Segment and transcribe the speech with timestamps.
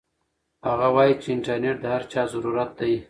[0.67, 2.93] هغه وایي چې انټرنيټ د هر چا ضرورت دی.